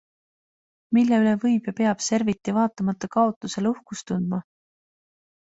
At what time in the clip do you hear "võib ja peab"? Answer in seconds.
1.43-2.01